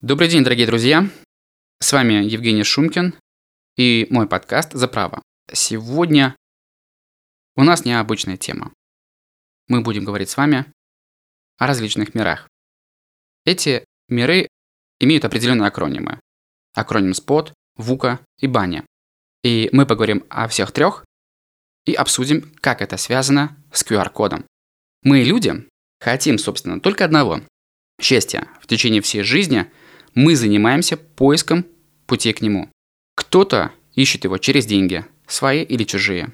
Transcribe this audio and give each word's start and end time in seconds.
Добрый 0.00 0.28
день, 0.28 0.44
дорогие 0.44 0.68
друзья! 0.68 1.10
С 1.80 1.92
вами 1.92 2.22
Евгений 2.22 2.62
Шумкин 2.62 3.18
и 3.76 4.06
мой 4.10 4.28
подкаст 4.28 4.72
«За 4.72 4.86
право». 4.86 5.20
Сегодня 5.52 6.36
у 7.56 7.64
нас 7.64 7.84
необычная 7.84 8.36
тема. 8.36 8.72
Мы 9.66 9.80
будем 9.80 10.04
говорить 10.04 10.30
с 10.30 10.36
вами 10.36 10.72
о 11.56 11.66
различных 11.66 12.14
мирах. 12.14 12.48
Эти 13.44 13.84
миры 14.08 14.46
имеют 15.00 15.24
определенные 15.24 15.66
акронимы. 15.66 16.20
Акроним 16.74 17.12
СПОТ, 17.12 17.52
ВУКа 17.74 18.20
и 18.38 18.46
БАНЯ. 18.46 18.86
И 19.42 19.68
мы 19.72 19.84
поговорим 19.84 20.24
о 20.30 20.46
всех 20.46 20.70
трех 20.70 21.04
и 21.86 21.94
обсудим, 21.94 22.54
как 22.60 22.82
это 22.82 22.98
связано 22.98 23.56
с 23.72 23.84
QR-кодом. 23.84 24.46
Мы, 25.02 25.24
люди, 25.24 25.68
хотим, 25.98 26.38
собственно, 26.38 26.78
только 26.78 27.04
одного– 27.04 27.40
счастья 28.00 28.46
в 28.60 28.68
течение 28.68 29.02
всей 29.02 29.24
жизни– 29.24 29.68
мы 30.14 30.36
занимаемся 30.36 30.96
поиском 30.96 31.66
пути 32.06 32.32
к 32.32 32.40
нему. 32.40 32.70
Кто-то 33.14 33.72
ищет 33.94 34.24
его 34.24 34.38
через 34.38 34.66
деньги, 34.66 35.04
свои 35.26 35.62
или 35.62 35.84
чужие. 35.84 36.32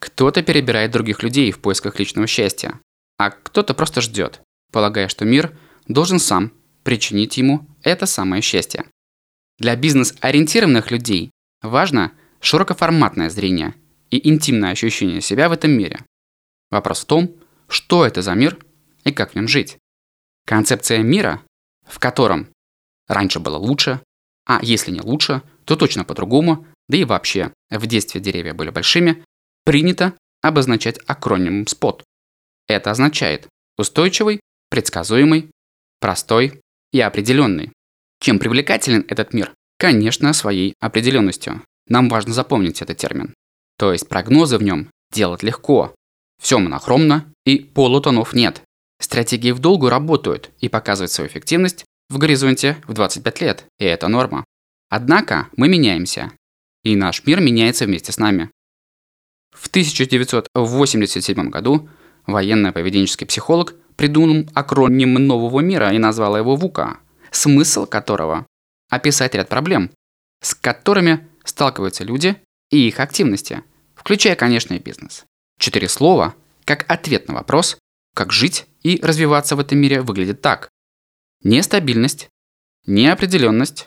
Кто-то 0.00 0.42
перебирает 0.42 0.90
других 0.90 1.22
людей 1.22 1.50
в 1.50 1.58
поисках 1.58 1.98
личного 1.98 2.26
счастья, 2.26 2.80
а 3.18 3.30
кто-то 3.30 3.74
просто 3.74 4.00
ждет, 4.00 4.40
полагая, 4.72 5.08
что 5.08 5.24
мир 5.24 5.56
должен 5.88 6.18
сам 6.18 6.52
причинить 6.84 7.36
ему 7.36 7.66
это 7.82 8.06
самое 8.06 8.42
счастье. 8.42 8.84
Для 9.58 9.74
бизнес-ориентированных 9.74 10.90
людей 10.90 11.30
важно 11.62 12.12
широкоформатное 12.40 13.30
зрение 13.30 13.74
и 14.10 14.28
интимное 14.28 14.72
ощущение 14.72 15.20
себя 15.20 15.48
в 15.48 15.52
этом 15.52 15.70
мире. 15.72 16.00
Вопрос 16.70 17.02
в 17.02 17.06
том, 17.06 17.34
что 17.68 18.04
это 18.04 18.22
за 18.22 18.34
мир 18.34 18.58
и 19.04 19.12
как 19.12 19.32
в 19.32 19.34
нем 19.34 19.48
жить. 19.48 19.78
Концепция 20.46 21.02
мира, 21.02 21.42
в 21.86 21.98
котором 21.98 22.48
Раньше 23.08 23.40
было 23.40 23.56
лучше, 23.56 24.00
а 24.46 24.60
если 24.62 24.90
не 24.90 25.00
лучше, 25.00 25.42
то 25.64 25.76
точно 25.76 26.04
по-другому, 26.04 26.66
да 26.88 26.96
и 26.96 27.04
вообще, 27.04 27.52
в 27.70 27.86
детстве 27.86 28.20
деревья 28.20 28.54
были 28.54 28.70
большими, 28.70 29.24
принято 29.64 30.14
обозначать 30.42 30.98
акронимом 31.06 31.64
SPOT. 31.64 32.02
Это 32.68 32.90
означает 32.90 33.48
устойчивый, 33.76 34.40
предсказуемый, 34.70 35.50
простой 36.00 36.60
и 36.92 37.00
определенный. 37.00 37.72
Чем 38.20 38.38
привлекателен 38.38 39.04
этот 39.08 39.34
мир? 39.34 39.52
Конечно, 39.78 40.32
своей 40.32 40.74
определенностью. 40.80 41.62
Нам 41.88 42.08
важно 42.08 42.32
запомнить 42.32 42.82
этот 42.82 42.96
термин. 42.96 43.34
То 43.78 43.92
есть 43.92 44.08
прогнозы 44.08 44.58
в 44.58 44.62
нем 44.62 44.90
делать 45.12 45.42
легко. 45.42 45.94
Все 46.40 46.58
монохромно 46.58 47.32
и 47.44 47.58
полутонов 47.58 48.32
нет. 48.34 48.62
Стратегии 49.00 49.50
в 49.50 49.58
долгу 49.58 49.88
работают 49.88 50.50
и 50.60 50.68
показывают 50.68 51.12
свою 51.12 51.28
эффективность 51.28 51.84
в 52.08 52.18
горизонте 52.18 52.76
в 52.86 52.92
25 52.92 53.40
лет, 53.40 53.64
и 53.78 53.84
это 53.84 54.08
норма. 54.08 54.44
Однако 54.88 55.48
мы 55.56 55.68
меняемся, 55.68 56.32
и 56.84 56.94
наш 56.96 57.24
мир 57.26 57.40
меняется 57.40 57.86
вместе 57.86 58.12
с 58.12 58.18
нами. 58.18 58.50
В 59.52 59.68
1987 59.68 61.50
году 61.50 61.88
военно-поведенческий 62.26 63.26
психолог 63.26 63.74
придумал 63.96 64.48
акроним 64.54 65.14
нового 65.14 65.60
мира 65.60 65.92
и 65.92 65.98
назвал 65.98 66.36
его 66.36 66.56
ВУКа, 66.56 66.98
смысл 67.30 67.86
которого– 67.86 68.46
описать 68.90 69.34
ряд 69.34 69.48
проблем, 69.48 69.90
с 70.42 70.54
которыми 70.54 71.26
сталкиваются 71.44 72.04
люди 72.04 72.36
и 72.70 72.86
их 72.86 73.00
активности, 73.00 73.62
включая, 73.94 74.36
конечно, 74.36 74.74
и 74.74 74.78
бизнес. 74.78 75.24
Четыре 75.58 75.88
слова, 75.88 76.34
как 76.64 76.84
ответ 76.88 77.28
на 77.28 77.34
вопрос, 77.34 77.78
как 78.14 78.32
жить 78.32 78.66
и 78.82 79.00
развиваться 79.02 79.56
в 79.56 79.60
этом 79.60 79.78
мире, 79.78 80.02
выглядит 80.02 80.42
так. 80.42 80.68
Нестабильность, 81.48 82.28
неопределенность, 82.86 83.86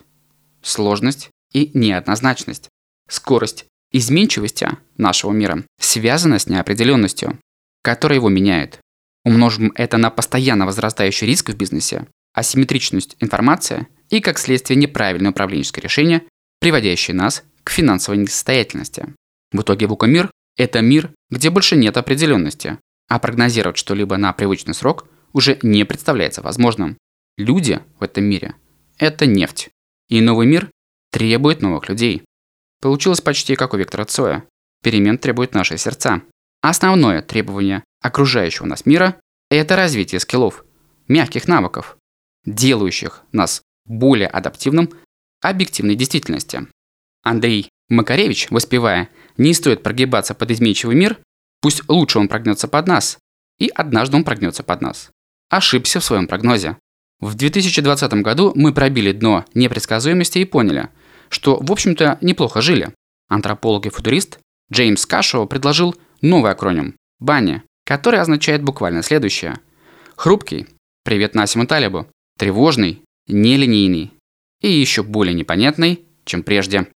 сложность 0.62 1.30
и 1.52 1.70
неоднозначность. 1.74 2.70
Скорость 3.10 3.66
изменчивости 3.92 4.70
нашего 4.96 5.34
мира 5.34 5.66
связана 5.78 6.40
с 6.40 6.48
неопределенностью, 6.48 7.38
которая 7.82 8.18
его 8.18 8.30
меняет. 8.30 8.80
Умножим 9.26 9.74
это 9.76 9.98
на 9.98 10.10
постоянно 10.10 10.66
возрастающий 10.66 11.28
риск 11.28 11.50
в 11.50 11.58
бизнесе, 11.58 12.08
асимметричность 12.34 13.18
информации 13.20 13.88
и, 14.10 14.22
как 14.22 14.40
следствие, 14.40 14.78
неправильное 14.80 15.32
управленческое 15.32 15.84
решение, 15.84 16.24
приводящее 16.62 17.14
нас 17.14 17.44
к 17.66 17.72
финансовой 17.72 18.20
несостоятельности. 18.20 19.14
В 19.52 19.64
итоге 19.64 19.86
Вукамир– 19.86 20.32
это 20.56 20.80
мир, 20.80 21.12
где 21.30 21.50
больше 21.50 21.76
нет 21.76 21.98
определенности, 21.98 22.78
а 23.10 23.20
прогнозировать 23.20 23.76
что-либо 23.76 24.16
на 24.16 24.32
привычный 24.32 24.74
срок 24.74 25.10
уже 25.34 25.60
не 25.62 25.84
представляется 25.84 26.42
возможным. 26.42 26.96
Люди 27.40 27.80
в 27.98 28.04
этом 28.04 28.26
мире– 28.26 28.56
это 28.98 29.26
нефть. 29.26 29.70
И 30.10 30.20
новый 30.20 30.46
мир 30.46 30.70
требует 31.10 31.62
новых 31.62 31.88
людей. 31.88 32.24
Получилось 32.82 33.22
почти 33.22 33.56
как 33.56 33.74
у 33.74 33.78
Виктора 33.78 34.04
Цоя. 34.04 34.44
Перемен 34.84 35.18
требуют 35.18 35.54
наши 35.54 35.78
сердца. 35.78 36.22
Основное 36.62 37.22
требование 37.22 37.86
окружающего 38.02 38.66
нас 38.66 38.86
мира– 38.86 39.22
это 39.50 39.78
развитие 39.78 40.20
скиллов, 40.20 40.66
мягких 41.08 41.48
навыков, 41.48 41.98
делающих 42.44 43.24
нас 43.32 43.62
более 43.86 44.28
адаптивным 44.28 44.90
объективной 45.42 45.96
действительности. 45.96 46.68
Андрей 47.24 47.70
Макаревич, 47.88 48.52
воспевая 48.52 49.08
«Не 49.38 49.54
стоит 49.54 49.82
прогибаться 49.82 50.36
под 50.36 50.52
изменчивый 50.52 50.98
мир, 50.98 51.18
пусть 51.62 51.88
лучше 51.88 52.20
он 52.20 52.28
прогнется 52.28 52.68
под 52.68 52.88
нас, 52.88 53.18
и 53.60 53.70
однажды 53.74 54.18
он 54.18 54.26
прогнется 54.26 54.62
под 54.62 54.82
нас», 54.82 55.10
ошибся 55.50 56.02
в 56.02 56.04
своем 56.04 56.28
прогнозе. 56.28 56.76
В 57.20 57.36
2020 57.36 58.14
году 58.22 58.54
мы 58.56 58.74
пробили 58.74 59.12
дно 59.12 59.46
непредсказуемости 59.54 60.40
и 60.40 60.46
поняли, 60.46 60.90
что, 61.28 61.58
в 61.62 61.72
общем-то, 61.72 62.18
неплохо 62.22 62.62
жили. 62.62 62.94
Антрополог 63.28 63.86
и 63.86 63.90
футурист 63.90 64.40
Джеймс 64.72 65.06
Кашоу 65.06 65.46
предложил 65.46 65.96
новый 66.22 66.52
акроним– 66.52 66.96
БАНИ, 67.20 67.64
который 67.86 68.22
означает 68.22 68.64
буквально 68.64 69.04
следующее. 69.04 69.60
Хрупкий– 70.16 70.68
привет 71.04 71.36
Насиму 71.36 71.68
Талибу, 71.68 72.08
тревожный– 72.38 73.02
нелинейный 73.28 74.14
и 74.62 74.72
еще 74.72 75.04
более 75.04 75.34
непонятный, 75.34 76.06
чем 76.24 76.42
прежде. 76.42 76.88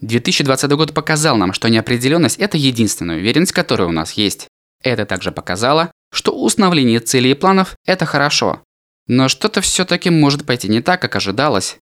2020 0.00 0.70
год 0.72 0.94
показал 0.94 1.36
нам, 1.36 1.54
что 1.54 1.68
неопределенность– 1.68 2.38
это 2.38 2.58
единственная 2.58 3.16
уверенность, 3.16 3.52
которая 3.52 3.88
у 3.88 3.92
нас 3.92 4.12
есть. 4.12 4.48
Это 4.82 5.06
также 5.06 5.32
показало, 5.32 5.90
что 6.12 6.32
установление 6.32 7.00
целей 7.00 7.32
и 7.32 7.34
планов– 7.34 7.76
это 7.86 8.06
хорошо, 8.06 8.62
но 9.10 9.26
что-то 9.26 9.60
все-таки 9.60 10.08
может 10.08 10.46
пойти 10.46 10.68
не 10.68 10.80
так, 10.80 11.02
как 11.02 11.16
ожидалось. 11.16 11.78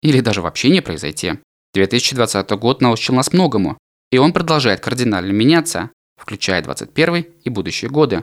Или 0.00 0.20
даже 0.20 0.42
вообще 0.42 0.70
не 0.70 0.80
произойти. 0.80 1.40
2020 1.74 2.48
год 2.50 2.80
научил 2.80 3.16
нас 3.16 3.32
многому, 3.32 3.78
и 4.12 4.18
он 4.18 4.32
продолжает 4.32 4.78
кардинально 4.78 5.32
меняться, 5.32 5.90
включая 6.16 6.62
2021 6.62 7.34
и 7.42 7.50
будущие 7.50 7.90
годы. 7.90 8.22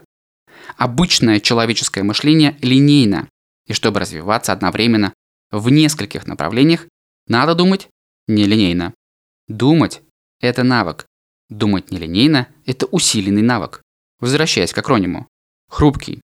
Обычное 0.78 1.42
человеческое 1.42 2.04
мышление 2.04 2.58
линейно, 2.62 3.28
и 3.68 3.74
чтобы 3.74 4.00
развиваться 4.00 4.54
одновременно 4.54 5.14
в 5.52 5.70
нескольких 5.70 6.26
направлениях, 6.26 6.88
надо 7.28 7.56
думать 7.56 7.90
нелинейно. 8.30 8.94
Думать– 9.50 10.02
это 10.40 10.64
навык. 10.64 11.06
Думать 11.50 11.92
нелинейно– 11.92 12.48
это 12.66 12.86
усиленный 12.86 13.42
навык. 13.42 13.82
Возвращаясь 14.22 14.72
к 14.72 14.78
акрониму. 14.78 15.28
Хрупкий. 15.70 16.22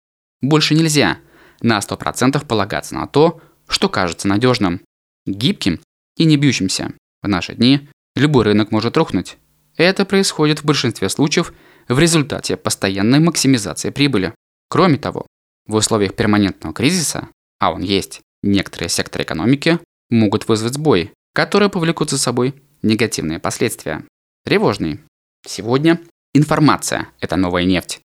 Больше 0.40 0.74
нельзя– 0.74 1.18
на 1.60 1.78
100% 1.78 2.44
полагаться 2.46 2.94
на 2.94 3.06
то, 3.06 3.40
что 3.68 3.88
кажется 3.88 4.28
надежным, 4.28 4.80
гибким 5.26 5.80
и 6.16 6.24
не 6.24 6.36
бьющимся. 6.36 6.92
В 7.22 7.28
наши 7.28 7.54
дни 7.54 7.88
любой 8.14 8.44
рынок 8.44 8.70
может 8.70 8.96
рухнуть. 8.96 9.38
Это 9.76 10.04
происходит 10.04 10.60
в 10.60 10.64
большинстве 10.64 11.08
случаев 11.08 11.52
в 11.88 11.98
результате 11.98 12.56
постоянной 12.56 13.20
максимизации 13.20 13.90
прибыли. 13.90 14.34
Кроме 14.68 14.98
того, 14.98 15.26
в 15.66 15.74
условиях 15.74 16.14
перманентного 16.14 16.74
кризиса, 16.74 17.28
а 17.58 17.72
он 17.72 17.82
есть, 17.82 18.20
некоторые 18.42 18.88
секторы 18.88 19.24
экономики 19.24 19.78
могут 20.10 20.48
вызвать 20.48 20.74
сбой, 20.74 21.12
которые 21.34 21.68
повлекут 21.70 22.10
за 22.10 22.18
собой 22.18 22.54
негативные 22.82 23.38
последствия. 23.38 24.04
Тревожный. 24.44 25.00
Сегодня 25.46 26.00
информация– 26.34 27.08
это 27.20 27.36
новая 27.36 27.64
нефть. 27.64 28.00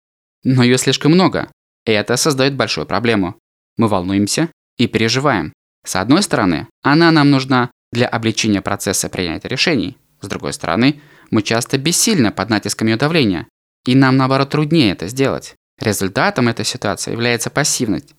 Но 0.43 0.63
ее 0.63 0.77
слишком 0.77 1.11
много, 1.11 1.49
это 1.91 2.17
создает 2.17 2.55
большую 2.55 2.85
проблему. 2.85 3.35
Мы 3.77 3.87
волнуемся 3.87 4.49
и 4.77 4.87
переживаем. 4.87 5.53
С 5.85 5.95
одной 5.95 6.21
стороны, 6.21 6.67
она 6.83 7.11
нам 7.11 7.31
нужна 7.31 7.71
для 7.91 8.07
облегчения 8.07 8.61
процесса 8.61 9.09
принятия 9.09 9.47
решений. 9.47 9.97
С 10.21 10.27
другой 10.27 10.53
стороны, 10.53 11.01
мы 11.31 11.41
часто 11.41 11.77
бессильны 11.77 12.31
под 12.31 12.49
натиском 12.49 12.87
ее 12.87 12.97
давления, 12.97 13.47
и 13.85 13.95
нам 13.95 14.17
наоборот 14.17 14.49
труднее 14.49 14.91
это 14.91 15.07
сделать. 15.07 15.55
Результатом 15.79 16.47
этой 16.49 16.65
ситуации 16.65 17.11
является 17.11 17.49
пассивность. 17.49 18.15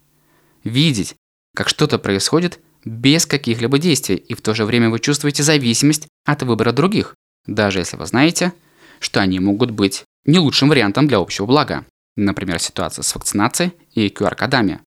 Видеть, 0.64 1.14
как 1.54 1.68
что-то 1.68 1.98
происходит 1.98 2.60
без 2.84 3.26
каких-либо 3.26 3.78
действий, 3.78 4.16
и 4.16 4.34
в 4.34 4.40
то 4.40 4.54
же 4.54 4.64
время 4.64 4.90
вы 4.90 5.00
чувствуете 5.00 5.42
зависимость 5.42 6.06
от 6.24 6.42
выбора 6.42 6.72
других, 6.72 7.14
даже 7.46 7.80
если 7.80 7.96
вы 7.96 8.06
знаете, 8.06 8.52
что 9.00 9.20
они 9.20 9.40
могут 9.40 9.72
быть 9.72 10.04
не 10.24 10.38
лучшим 10.38 10.68
вариантом 10.68 11.08
для 11.08 11.18
общего 11.18 11.46
блага. 11.46 11.84
Например, 12.20 12.58
ситуация 12.58 13.04
с 13.04 13.14
вакцинацией 13.14 13.74
и 13.92 14.08
QR-кодами. 14.08 14.80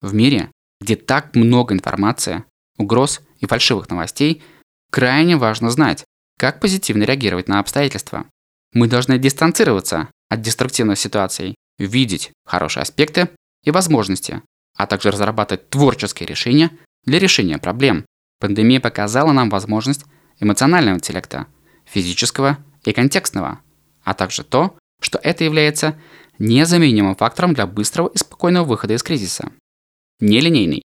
В 0.00 0.14
мире, 0.14 0.48
где 0.80 0.94
так 0.94 1.34
много 1.34 1.74
информации, 1.74 2.44
угроз 2.78 3.20
и 3.40 3.46
фальшивых 3.46 3.90
новостей, 3.90 4.44
крайне 4.92 5.36
важно 5.36 5.70
знать, 5.70 6.04
как 6.38 6.60
позитивно 6.60 7.02
реагировать 7.02 7.48
на 7.48 7.58
обстоятельства. 7.58 8.26
Мы 8.72 8.86
должны 8.86 9.18
дистанцироваться 9.18 10.08
от 10.28 10.40
деструктивных 10.40 11.00
ситуаций, 11.00 11.56
видеть 11.78 12.30
хорошие 12.46 12.82
аспекты 12.82 13.30
и 13.64 13.72
возможности, 13.72 14.40
а 14.76 14.86
также 14.86 15.10
разрабатывать 15.10 15.68
творческие 15.68 16.28
решения 16.28 16.70
для 17.04 17.18
решения 17.18 17.58
проблем. 17.58 18.06
Пандемия 18.38 18.78
показала 18.78 19.32
нам 19.32 19.50
возможность 19.50 20.04
эмоционального 20.38 20.94
интеллекта, 20.94 21.48
физического 21.86 22.58
и 22.84 22.92
контекстного, 22.92 23.60
а 24.04 24.14
также 24.14 24.44
то, 24.44 24.78
что 25.00 25.18
это 25.18 25.42
является 25.42 25.98
незаменимым 26.42 27.14
фактором 27.14 27.54
для 27.54 27.66
быстрого 27.66 28.08
и 28.08 28.18
спокойного 28.18 28.64
выхода 28.64 28.94
из 28.94 29.02
кризиса. 29.02 29.52
Нелинейный. 30.20 30.82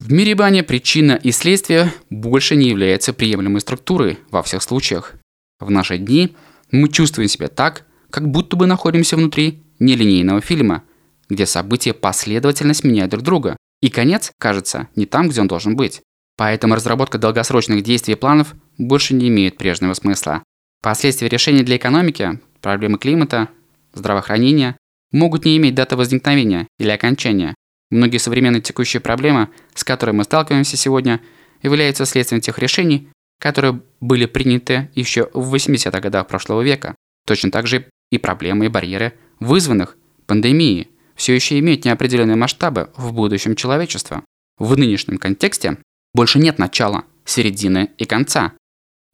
В 0.00 0.12
мире 0.12 0.34
бани 0.34 0.60
причина 0.60 1.12
и 1.12 1.30
следствие 1.30 1.92
больше 2.10 2.56
не 2.56 2.68
является 2.68 3.12
приемлемой 3.12 3.60
структурой 3.60 4.18
во 4.30 4.42
всех 4.42 4.62
случаях. 4.62 5.14
В 5.60 5.70
наши 5.70 5.96
дни 5.96 6.36
мы 6.70 6.88
чувствуем 6.88 7.28
себя 7.28 7.48
так, 7.48 7.86
как 8.10 8.28
будто 8.28 8.56
бы 8.56 8.66
находимся 8.66 9.16
внутри 9.16 9.62
нелинейного 9.78 10.40
фильма, 10.40 10.82
где 11.28 11.46
события 11.46 11.94
последовательно 11.94 12.74
сменяют 12.74 13.12
друг 13.12 13.22
друга, 13.22 13.56
и 13.80 13.88
конец, 13.88 14.32
кажется, 14.38 14.88
не 14.96 15.06
там, 15.06 15.28
где 15.28 15.40
он 15.40 15.48
должен 15.48 15.76
быть. 15.76 16.02
Поэтому 16.36 16.74
разработка 16.74 17.16
долгосрочных 17.16 17.82
действий 17.82 18.14
и 18.14 18.16
планов 18.16 18.54
больше 18.76 19.14
не 19.14 19.28
имеет 19.28 19.56
прежнего 19.56 19.94
смысла. 19.94 20.42
Последствия 20.82 21.28
решений 21.28 21.62
для 21.62 21.76
экономики, 21.76 22.40
проблемы 22.60 22.98
климата, 22.98 23.48
здравоохранения 23.94 24.76
могут 25.12 25.44
не 25.44 25.56
иметь 25.56 25.74
даты 25.74 25.96
возникновения 25.96 26.66
или 26.78 26.90
окончания. 26.90 27.54
Многие 27.90 28.18
современные 28.18 28.62
текущие 28.62 29.00
проблемы, 29.00 29.48
с 29.74 29.84
которыми 29.84 30.18
мы 30.18 30.24
сталкиваемся 30.24 30.76
сегодня, 30.76 31.20
являются 31.62 32.04
следствием 32.04 32.40
тех 32.40 32.58
решений, 32.58 33.08
которые 33.40 33.80
были 34.00 34.26
приняты 34.26 34.90
еще 34.94 35.30
в 35.32 35.54
80-х 35.54 36.00
годах 36.00 36.26
прошлого 36.26 36.62
века. 36.62 36.94
Точно 37.26 37.50
так 37.50 37.66
же 37.66 37.88
и 38.10 38.18
проблемы 38.18 38.66
и 38.66 38.68
барьеры, 38.68 39.14
вызванных 39.40 39.96
пандемией, 40.26 40.88
все 41.14 41.34
еще 41.34 41.58
имеют 41.58 41.84
неопределенные 41.84 42.36
масштабы 42.36 42.90
в 42.96 43.12
будущем 43.12 43.56
человечества. 43.56 44.24
В 44.58 44.76
нынешнем 44.76 45.18
контексте 45.18 45.78
больше 46.14 46.38
нет 46.38 46.58
начала, 46.58 47.04
середины 47.24 47.90
и 47.98 48.04
конца. 48.04 48.52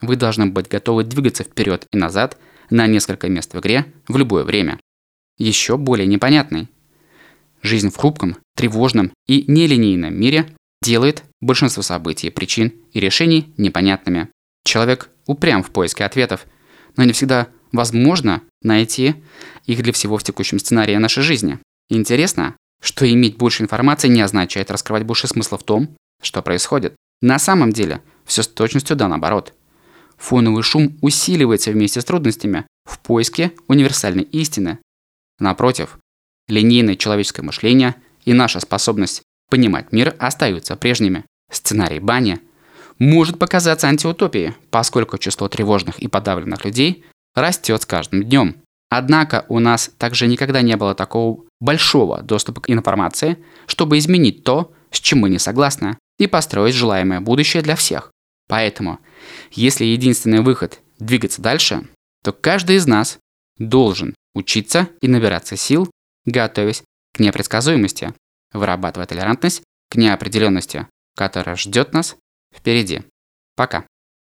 Вы 0.01 0.15
должны 0.15 0.47
быть 0.47 0.67
готовы 0.67 1.03
двигаться 1.03 1.43
вперед 1.43 1.85
и 1.91 1.97
назад 1.97 2.37
на 2.69 2.87
несколько 2.87 3.29
мест 3.29 3.53
в 3.53 3.59
игре 3.59 3.85
в 4.07 4.17
любое 4.17 4.43
время. 4.43 4.79
Еще 5.37 5.77
более 5.77 6.07
непонятный. 6.07 6.69
Жизнь 7.61 7.89
в 7.89 7.97
хрупком, 7.97 8.37
тревожном 8.55 9.11
и 9.27 9.45
нелинейном 9.47 10.13
мире 10.13 10.47
делает 10.81 11.23
большинство 11.41 11.81
событий, 11.81 12.29
причин 12.29 12.73
и 12.91 12.99
решений 12.99 13.53
непонятными. 13.57 14.29
Человек 14.65 15.09
упрям 15.25 15.63
в 15.63 15.71
поиске 15.71 16.03
ответов, 16.03 16.45
но 16.97 17.03
не 17.03 17.13
всегда 17.13 17.47
возможно 17.71 18.41
найти 18.61 19.15
их 19.65 19.81
для 19.81 19.93
всего 19.93 20.17
в 20.17 20.23
текущем 20.23 20.59
сценарии 20.59 20.95
нашей 20.95 21.23
жизни. 21.23 21.59
Интересно, 21.89 22.55
что 22.81 23.09
иметь 23.09 23.37
больше 23.37 23.63
информации 23.63 24.09
не 24.09 24.21
означает 24.21 24.69
раскрывать 24.69 25.03
больше 25.03 25.27
смысла 25.27 25.57
в 25.57 25.63
том, 25.63 25.95
что 26.21 26.41
происходит. 26.41 26.95
На 27.21 27.39
самом 27.39 27.71
деле, 27.71 28.01
все 28.25 28.43
с 28.43 28.47
точностью 28.47 28.95
да 28.95 29.07
наоборот. 29.07 29.53
Фоновый 30.17 30.63
шум 30.63 30.97
усиливается 31.01 31.71
вместе 31.71 32.01
с 32.01 32.05
трудностями 32.05 32.65
в 32.85 32.99
поиске 32.99 33.53
универсальной 33.67 34.23
истины. 34.23 34.79
Напротив, 35.39 35.97
линейное 36.47 36.95
человеческое 36.95 37.43
мышление 37.43 37.95
и 38.25 38.33
наша 38.33 38.59
способность 38.59 39.23
понимать 39.49 39.91
мир 39.91 40.15
остаются 40.19 40.75
прежними. 40.75 41.25
Сценарий 41.51 41.99
бани 41.99 42.39
может 42.99 43.37
показаться 43.39 43.87
антиутопией, 43.87 44.53
поскольку 44.69 45.17
число 45.17 45.47
тревожных 45.47 45.99
и 45.99 46.07
подавленных 46.07 46.65
людей 46.65 47.05
растет 47.35 47.81
с 47.81 47.85
каждым 47.85 48.23
днем. 48.23 48.55
Однако 48.89 49.45
у 49.49 49.59
нас 49.59 49.89
также 49.97 50.27
никогда 50.27 50.61
не 50.61 50.77
было 50.77 50.93
такого 50.93 51.45
большого 51.59 52.21
доступа 52.21 52.61
к 52.61 52.69
информации, 52.69 53.37
чтобы 53.65 53.97
изменить 53.97 54.43
то, 54.43 54.71
с 54.91 54.99
чем 54.99 55.19
мы 55.19 55.29
не 55.29 55.39
согласны, 55.39 55.97
и 56.19 56.27
построить 56.27 56.75
желаемое 56.75 57.19
будущее 57.19 57.63
для 57.63 57.75
всех. 57.75 58.11
Поэтому, 58.47 58.99
если 59.51 59.85
единственный 59.85 60.41
выход– 60.41 60.79
двигаться 60.99 61.41
дальше, 61.41 61.87
то 62.23 62.31
каждый 62.31 62.75
из 62.75 62.85
нас 62.85 63.17
должен 63.57 64.13
учиться 64.33 64.89
и 65.01 65.07
набираться 65.07 65.55
сил, 65.55 65.89
готовясь 66.25 66.83
к 67.13 67.19
непредсказуемости, 67.19 68.13
вырабатывая 68.51 69.07
толерантность 69.07 69.63
к 69.89 69.95
неопределенности, 69.95 70.87
которая 71.15 71.55
ждет 71.55 71.93
нас 71.93 72.15
впереди. 72.53 73.03
Пока. 73.55 73.85